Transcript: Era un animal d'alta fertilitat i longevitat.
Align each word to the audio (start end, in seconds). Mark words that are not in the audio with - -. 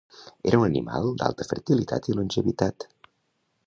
Era 0.51 0.61
un 0.61 0.65
animal 0.67 1.05
d'alta 1.21 1.47
fertilitat 1.53 2.11
i 2.13 2.19
longevitat. 2.19 2.93